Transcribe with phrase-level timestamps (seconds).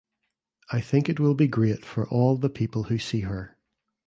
[0.71, 3.55] I think it will be great for all the people who see her.